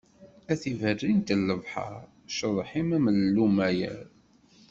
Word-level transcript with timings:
A 0.51 0.53
tiberrint 0.61 1.29
n 1.39 1.41
lebḥer, 1.49 1.95
cceḍḥ-im 2.29 2.91
d 3.15 3.17
llumayer. 3.33 4.05